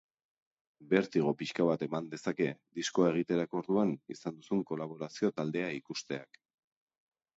[0.93, 2.47] Bertigo pixka bat eman dezake
[2.79, 6.41] diskoa egiterako orduan izan duzun kolaborazio taldea ikusteak.